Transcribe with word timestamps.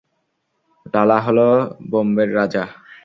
লালা 0.93 1.17
হলো 1.25 1.47
বোম্বের 1.89 2.29
রাজা। 2.37 2.63